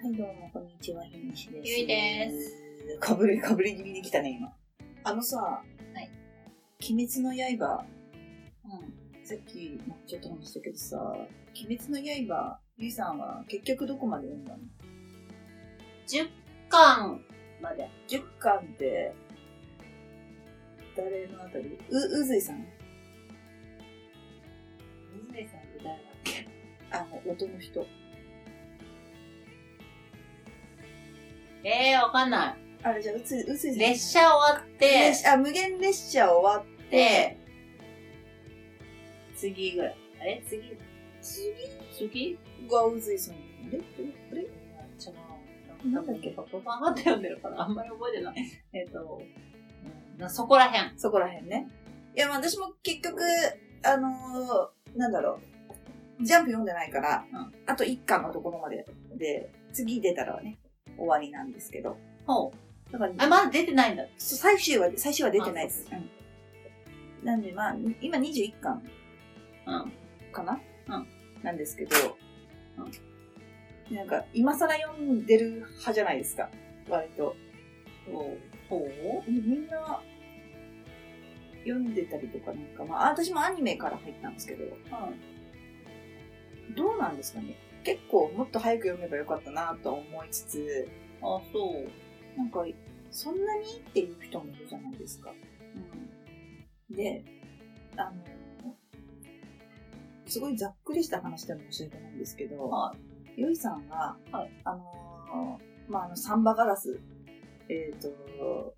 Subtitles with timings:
[0.00, 1.68] はい、どうも、こんにちは、ひにしです。
[1.68, 2.62] ゆいです。
[3.00, 4.54] かぶり、かぶり気味に来たね、今。
[5.02, 5.64] あのさ、は
[6.00, 6.08] い。
[6.92, 7.84] 鬼滅の刃、
[8.64, 9.26] うん。
[9.26, 11.02] さっき、まあちょっと話したけどさ、
[11.66, 14.62] 鬼滅の刃、ゆいさんは結局どこまで読んだの
[16.06, 16.28] ？10
[16.68, 17.20] 巻
[17.60, 17.90] まで。
[18.06, 19.12] ?10 巻って、
[20.96, 21.76] 誰のあたり？
[21.90, 22.64] う、うずいさん
[25.28, 26.48] 水井さんって誰だっけ？
[26.92, 27.84] あの、音の人。
[31.64, 33.74] えー、わかんなあれじゃあ、うつ、うずいい。
[33.74, 33.78] さん。
[33.80, 37.36] 列車終わって列、車あ、無限列車終わって、で、
[39.36, 39.96] 次ぐらい。
[40.20, 40.42] あれ？
[40.48, 40.76] 次？
[41.20, 41.52] 次？
[41.92, 42.38] 次？
[42.70, 43.34] がうずいさん。
[43.34, 43.38] あ
[43.70, 43.80] れ？
[44.32, 44.42] あれ？
[44.42, 45.90] 違う。
[45.92, 46.30] なんだっけ？
[46.30, 48.36] パパパーって読んでるからあんまり覚えてない。
[48.72, 50.98] えっ、と、うんなそこらへん。
[50.98, 51.68] そこらへんね。
[52.16, 53.20] いや、まあ私も結局、
[53.84, 55.38] あのーなんだろ
[56.20, 56.24] う。
[56.24, 58.84] ジャンプ読んでないから、うんあと1巻のところまで
[59.16, 60.58] で、次出たらね、
[60.98, 61.96] 終わりなんですけど。
[62.26, 62.52] ほ
[62.88, 62.92] う。
[62.92, 64.04] だから、あ、まだ出てないんだ。
[64.18, 65.86] そう最終話、最終話出てないです。
[65.92, 66.10] あうん
[67.24, 68.82] なんでまあ、今21巻
[69.66, 69.92] うん。
[70.32, 70.60] かな？
[70.88, 71.06] うん
[71.42, 71.94] なんですけど、
[73.90, 76.48] なんか、今更読んでる派じゃないですか。
[76.88, 77.34] 割と。
[78.10, 78.38] ほう。
[78.68, 80.00] ほうみんな、
[81.64, 84.64] 読んでたりとかなんか、まあ、私もアニメから入ったんですけど、
[86.76, 87.56] どうなんですかね？
[87.88, 90.88] 結構もっと早く読めばよかったなと思いつつ、
[91.22, 91.86] あ、そ
[92.36, 92.38] う。
[92.38, 92.62] なんか、
[93.10, 95.32] そんなにっていう人もいるじゃないですか。
[96.90, 96.94] うん。
[96.94, 97.24] で、
[97.96, 98.76] あの、
[100.26, 102.94] すごいざっくりした話で申し訳ないんですけど、は
[103.38, 107.00] よいさんが、はいあのー、まあ、あの、サンバガラス、
[107.70, 108.74] えっ、と、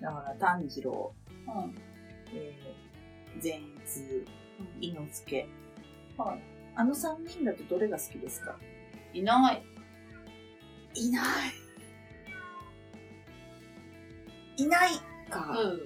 [0.00, 1.74] だから炭治郎、うん。
[2.32, 4.24] えー、善逸、
[4.80, 5.48] 伊之助、
[6.16, 6.38] は
[6.74, 8.56] あの三人だとどれが好きですか？
[9.12, 9.20] い。
[9.20, 9.62] いない。
[10.94, 11.24] いない。
[14.56, 14.90] いない
[15.30, 15.50] か。
[15.58, 15.80] うん。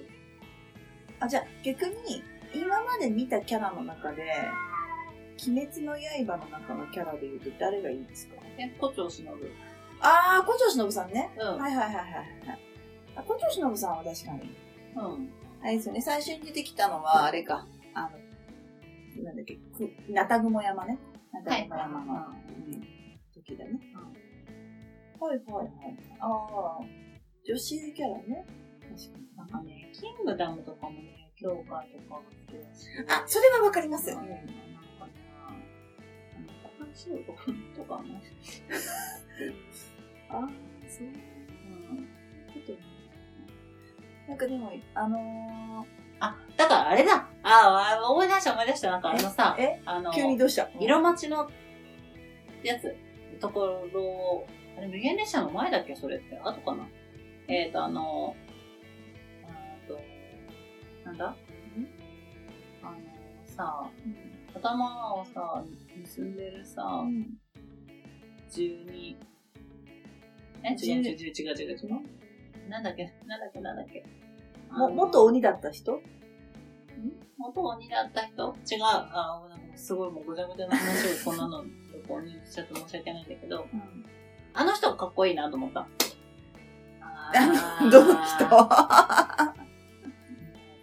[1.19, 4.23] あ、じゃあ逆に、今まで見たキャラの中で、
[5.47, 8.35] 鬼滅の刃の中のキャラで言うと誰がいいですか？
[8.57, 9.27] え、胡蝶忍。
[9.99, 11.31] あー、古城忍さんね。
[11.37, 11.57] うん。
[11.59, 12.21] はいはいはいはいは
[12.53, 12.59] い。
[13.15, 14.55] あ古城忍さんは確かに。
[14.95, 15.29] うん。
[15.61, 18.09] あれですよね、最初に出てきたのは、あれか、あの、
[19.23, 20.97] なんだっけ、く、なたぐも山ね。
[21.33, 22.81] なたぐも山の、はいうん、
[23.33, 23.79] 時だね。
[25.19, 25.69] はいはいはい。
[26.19, 26.79] ああ、
[27.45, 28.45] 女子キャラね。
[28.81, 29.27] 確かに。
[29.35, 32.87] なんかね、キングダムとかもね、教科とかが好きだし。
[33.07, 34.11] あ、それはわかります。
[34.11, 34.15] うん。
[34.17, 34.41] なんかね、
[36.63, 37.33] 高橋洋子
[37.75, 38.03] とかも。
[40.29, 40.49] ああ、
[40.87, 41.07] そう。
[41.07, 42.07] うん。
[42.53, 42.79] ちょっとね。
[44.27, 45.85] なんかでも、あの
[46.19, 47.27] あ、だからあれだ。
[47.43, 48.91] ああ、思い出した思い出した。
[48.91, 49.81] なんかあのさー、、え？
[49.85, 50.69] あの、急にどうした？
[50.79, 51.49] 色待ちの
[52.63, 52.95] やつ、
[53.39, 54.45] ところ、
[54.77, 55.95] あれ、無限列車の前だっけ？
[55.95, 56.37] それって。
[56.39, 56.87] 後かな？
[57.47, 58.35] えっ、ー、と、あの、
[59.45, 59.99] あーと、
[61.05, 61.35] なんだ？
[62.83, 62.95] あの、
[63.45, 63.89] さ、
[64.55, 65.63] 頭をさ、
[65.97, 67.37] 結んでるさ、うん
[68.49, 69.15] 12、
[70.63, 71.85] え、違う違う違う違う違う違
[72.65, 72.69] う。
[72.69, 73.13] なんだっけ？
[73.25, 73.59] なんだっけ？
[73.61, 74.03] なんだっけ？
[74.71, 76.01] も、元鬼だった人？
[77.37, 78.55] 元鬼だった人？
[78.69, 78.83] 違う。
[78.83, 81.63] あなんかすごいもうぐちゃぐちゃな話をこんなの、
[82.07, 84.05] こにしちゃって申し訳ないんだけど、うん。
[84.53, 85.87] あの人かっこいいなと思った。
[87.01, 87.31] あ
[87.83, 88.45] の、どの人？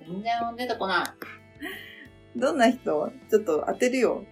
[0.06, 2.38] 全然出てこない。
[2.38, 2.78] どんな人？
[3.30, 4.24] ちょっと当てるよ。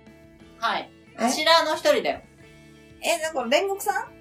[0.59, 0.91] はい。
[1.15, 1.23] え？
[1.23, 2.21] 柱の一人だよ。
[3.03, 4.12] え、なんか煉獄さん？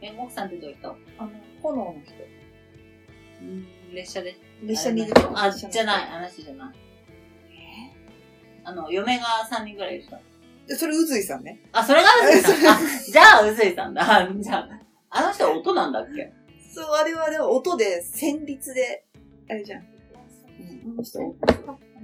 [0.00, 0.88] 煉獄さんってどういう人？
[1.18, 1.30] あの、
[1.62, 2.14] 炎の人。
[3.42, 4.36] うん、列車で。
[4.62, 6.74] 列車にいるあ、じゃない、あの人じゃない。
[8.64, 10.16] あの、嫁が3人ぐらいいる人。
[10.70, 11.58] えそれ、うずいさんね。
[11.72, 12.54] あ、それがうずいさん。
[12.76, 12.78] あ、
[13.10, 14.02] じゃあうずいさんだ。
[14.02, 14.68] あじゃあ、
[15.10, 16.32] あの人は音なんだっけ？
[16.72, 19.04] そう、あれはでも音で、旋律で、
[19.48, 19.80] あれじゃん。
[19.80, 21.22] うん、あの人、あ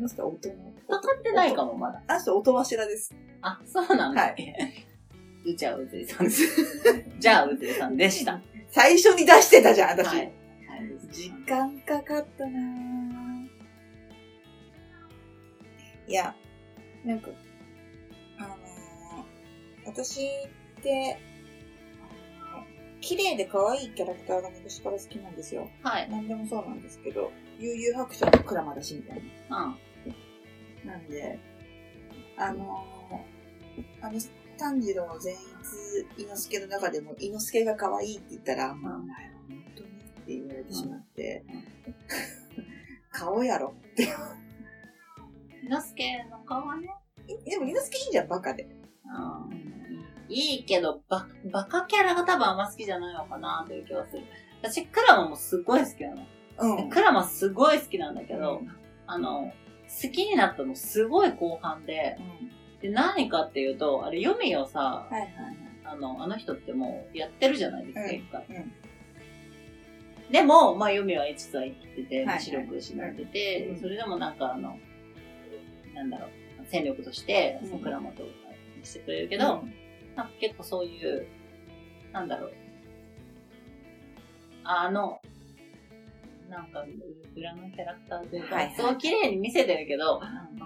[0.00, 0.54] の人は音の。
[0.88, 2.02] かかってないかも、まだ。
[2.08, 3.14] あの人音柱です。
[3.42, 4.86] あ、そうなんだっけ、
[5.46, 6.42] うちはうずいさんです。
[7.18, 8.40] じゃあうずいさんでした。
[8.68, 10.06] 最初に出してたじゃん、私。
[10.08, 10.32] はい。
[11.12, 13.46] 時間かかったなぁ。
[16.08, 16.34] いや、
[17.04, 17.30] なんか、
[18.38, 18.56] あのー
[19.86, 21.16] 私って、
[23.00, 25.70] 綺麗で可愛いキャラクターが昔から好きなんですよ。
[25.82, 26.10] はい。
[26.10, 29.78] 何でもそうなんですけど、悠々白書のクラマだしみたいな。
[30.84, 30.88] うん。
[30.88, 31.38] なんで、
[32.36, 34.18] あのーあの、
[34.56, 41.44] 炭治郎善逸伊之助の中でも伊之助が可愛いって言ったら、まあ、お前は本当にって言われてしまって、
[43.10, 44.04] 顔やろって。
[44.04, 46.88] 伊之助の顔はね。
[47.44, 48.64] でも伊之助いいじゃん、バカで。
[49.04, 49.66] うん。
[50.28, 54.22] いいけど、ババカキャラが多分あんま好きじゃないのかなという気はする。
[54.62, 56.26] 私、クラマもすごい好きなの。
[56.58, 56.90] うん。
[56.90, 59.52] クラマすごい好きなんだけど、うんあの、
[59.88, 62.18] 好きになったのすごい後半で、
[62.86, 65.56] で、何かっていうと、あれ、読みをさ、はいはいはい。
[65.84, 68.14] あの、あの人ってもうやってるじゃないですか、うん。
[68.14, 68.44] 一回。
[68.48, 68.72] うん。
[70.32, 72.40] でも、まあ、読みは実は生きてて、はいはい。
[72.40, 73.80] 視力失ってて、うん。
[73.80, 74.78] それでもなんかあの、
[75.94, 76.30] なんだろう、
[76.64, 78.26] 戦力としてうん、桜本を
[78.84, 79.64] してくれるけど、
[80.14, 81.26] なんか結構そういう、
[82.12, 82.52] なんだろう、
[84.64, 85.20] あの、
[86.48, 86.84] なんか、
[87.36, 90.20] 裏のキャラクターというか、はいはいすごい綺麗に見せてるけど、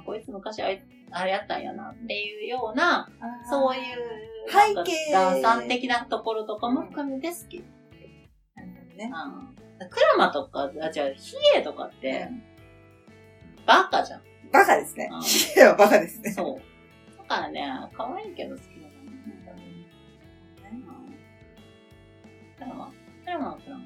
[0.05, 3.09] こいつ昔あれあれやったんやなっていうような、
[3.49, 3.83] そういう、
[4.49, 7.65] 背景なんか打算的なところとかも含めて好き。
[8.55, 9.13] なるほどね。
[9.13, 12.29] うんクラマとか、あ、違う、ヒエとかって、
[13.67, 14.23] バカじゃん。
[14.53, 15.21] バカですねうん。
[15.23, 16.31] ヒエはバカですね。
[16.33, 17.19] そう。
[17.29, 17.65] だからね、
[17.97, 18.89] 可愛いけど好きだな。
[20.71, 21.15] うん。
[22.57, 22.93] クラマ、
[23.25, 23.85] クラマはクラマ。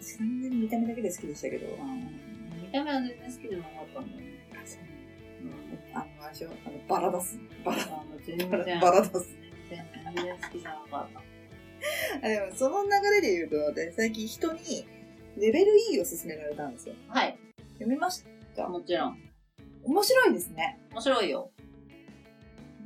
[0.00, 1.66] 私全然見た目だけで好きでしたけど。
[1.68, 2.08] うん。
[2.62, 4.24] 見た目は全然好きでもなかったんだよね。
[5.42, 5.94] うん。
[5.94, 7.38] あの、ああの、バラ出す。
[7.64, 9.36] バラ、あの全然、バラバラ出す。
[9.68, 11.20] 全然好きじゃなかった。
[12.26, 14.86] あでも、その流れで言うと、私最近人に、
[15.36, 16.94] レベル E を勧められたんですよ。
[17.08, 17.38] はい。
[17.74, 18.24] 読みまし
[18.56, 18.68] た？
[18.68, 19.18] もちろん。
[19.84, 20.78] 面白いですね。
[20.92, 21.50] 面白いよ。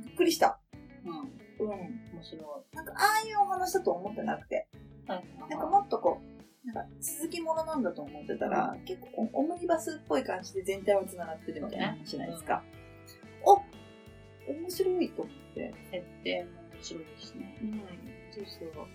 [0.05, 0.59] びっくりした。
[1.05, 1.11] うん。
[1.65, 1.69] うん。
[1.69, 2.75] 面白い。
[2.75, 4.67] なんか、ああいうお話だと思ってなくて。
[5.07, 5.23] はい。
[5.49, 12.63] なんかもっとこう、なんか続きものなんだと思ってたら、結構オムニバスっぽい感じで全体は繋がってるみたいな話じゃないですか。
[13.43, 13.55] お
[14.51, 15.73] 面白いと思って。
[15.91, 17.57] 設定も面白いしね。
[17.61, 17.81] うん。
[18.31, 18.85] そうそう。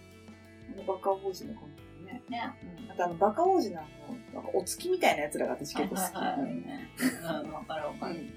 [0.74, 1.62] あのバカ王子の感
[1.98, 2.22] じね。
[2.28, 2.52] ね。
[2.84, 2.90] うん。
[2.90, 3.84] あとあのバカ王子のあ
[4.34, 6.90] の、なんかお月みたいなやつらが私結構好きなのね。
[6.98, 8.14] うん、わかるわかる。
[8.14, 8.34] うん。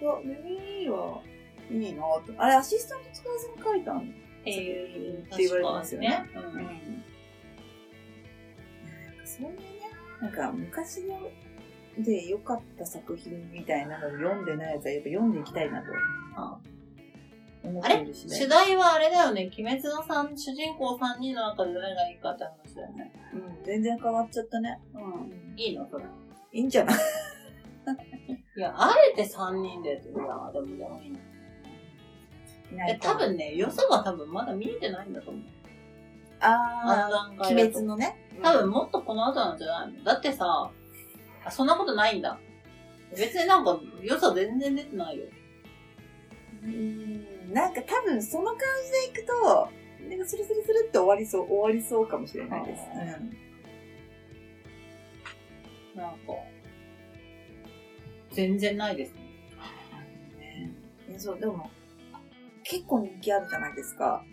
[0.00, 1.22] そう、メミーは
[1.70, 2.22] いいなと。
[2.36, 4.02] あれ、アシスタント使わずに書いたんっ
[4.44, 6.30] ていう、って言われてますよねね。
[6.34, 6.60] なんか
[9.38, 9.62] そういうね、
[10.20, 11.18] なんか昔の
[11.98, 15.86] で良かった作品みたいなのを読んでないやつはやっぱ読んでいきたいなと
[16.36, 16.58] あ
[17.62, 19.50] 思っあれているし主題はあれだよね。
[19.56, 23.12] 鬼滅の三主人公3人の中で誰がいいかって話だよね。
[23.32, 24.80] うん、全然変わっちゃったね。
[24.94, 25.58] うん。
[25.58, 26.04] いいのそれ。
[26.52, 26.96] いいんじゃない
[28.56, 30.16] いや、あえて3人でって、いや、
[30.52, 31.10] でもでもいい
[32.76, 32.86] な。
[32.86, 35.42] で、多分ね、良さが多分まだ見えてないんだと思う。
[36.40, 38.16] あのあー、段階だと鬼滅のね。
[38.42, 40.04] 多分もっとこの後なんじゃないの？
[40.04, 40.70] だってさ、
[41.44, 42.38] あ、そんなことないんだ。
[43.16, 45.26] 別になんか良さ全然出てないよ。
[46.62, 49.70] うん、なんか多分その感じでいくと、
[50.08, 52.82] なんかスルスルスルって終わりそう、終わりそうかもしれないです。
[52.82, 56.18] あーなんか、
[58.32, 59.20] 全然ないですね。
[61.18, 61.70] そう、でも、
[62.64, 64.24] 結構人気あるじゃないですか。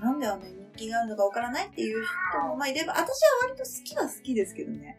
[0.00, 3.04] なんであんなに人気があるのかわからないっていう人もまあいれば、私は
[3.48, 4.98] 割と好きは好きですけどね。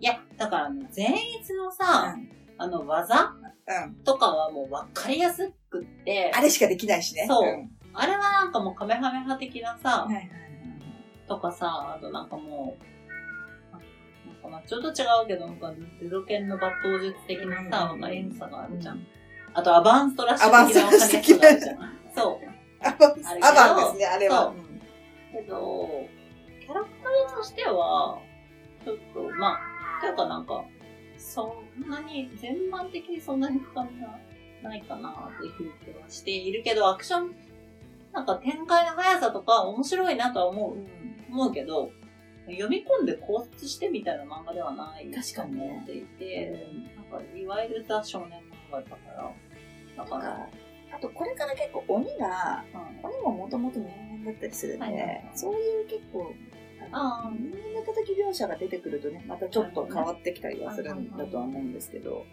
[0.00, 2.16] いや、だからね、善逸のさ、
[2.58, 3.34] あの技
[3.66, 3.84] うん。
[3.84, 3.94] うん。
[4.04, 7.26] とかはもう分かりやすくって、あれしかできないしね。
[7.28, 10.30] そううんあれはなんかもうカメハメ派的なさ、はいはいはい
[11.28, 12.76] とかさ、あとなんかも
[14.44, 15.72] う、まあちょっと違うけど、なんか
[16.02, 18.96] ゼロ剣の抜刀術的なさ、うん分かりやすさがあるじゃん。
[18.96, 19.06] うん
[19.56, 21.78] あとアバンストラッシュ的な分かりやすさがあるじゃん。
[22.16, 22.86] そう。
[22.86, 24.42] アバンあるけどアバンですね、あれは。
[24.42, 24.54] そう
[25.34, 25.88] けど、
[26.60, 28.20] キャラクターとしては、
[28.84, 30.64] ちょっと、まあ、というかなんか、
[31.16, 34.18] そんなに、全般的にそんなに深みが
[34.62, 37.34] ないかなという気はしているけど、アクション、
[38.12, 40.76] なんか展開の速さとか面白いなとは思う、
[41.30, 41.90] 思うけど、
[42.46, 48.38] 読み込んで考察してみたいな漫画ではない確かに思っていて、なんか、いわゆるザ少年
[48.70, 49.32] 漫画だから、
[49.96, 50.48] だか、ら
[50.94, 52.64] あとこれから結構鬼が、
[53.02, 53.10] うん。
[53.10, 56.34] 鬼ももともと人間だったりするんで、はいそういう結構、
[56.92, 57.38] あー。
[57.38, 62.24] 人間の叩き描写が出てくるとね、またちょっと変わってきたりはするんだとは思うんですけど、